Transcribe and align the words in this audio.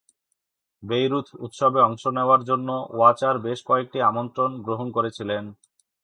Bayreuth 0.83 1.27
উৎসবে 1.45 1.79
অংশ 1.81 2.03
নেওয়ার 2.07 2.41
জন্য 2.43 2.69
ওয়াচটার 2.91 3.35
বেশ 3.39 3.59
কয়েকটি 3.65 3.97
আমন্ত্রণ 4.01 4.51
গ্রহণ 4.65 4.87
করেছিলেন। 4.91 5.43